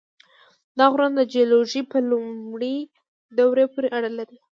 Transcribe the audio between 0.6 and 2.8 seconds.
دا غرونه د جیولوژۍ په لومړۍ